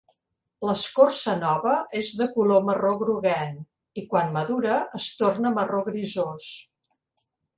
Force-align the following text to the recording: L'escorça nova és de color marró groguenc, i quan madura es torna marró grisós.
L'escorça 0.67 1.33
nova 1.41 1.73
és 1.99 2.07
de 2.21 2.27
color 2.37 2.63
marró 2.69 2.93
groguenc, 3.03 3.61
i 4.03 4.05
quan 4.15 4.33
madura 4.39 4.79
es 5.01 5.11
torna 5.21 5.55
marró 5.61 5.85
grisós. 5.91 6.49